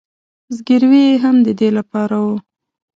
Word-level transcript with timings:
زګیروي 0.55 1.03
یې 1.09 1.15
هم 1.23 1.35
د 1.45 1.47
دې 1.59 1.69
له 1.77 1.83
پاره 1.91 2.17
و. 2.25 2.27